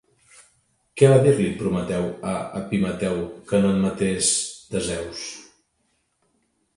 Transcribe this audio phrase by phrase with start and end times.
[0.99, 4.31] Què va dir-li Prometeu a Epimeteu que no admetés
[4.73, 5.23] de Zeus?